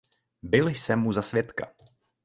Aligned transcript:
Byl 0.41 0.67
jsem 0.67 0.99
mu 0.99 1.13
za 1.13 1.21
svědka. 1.21 1.67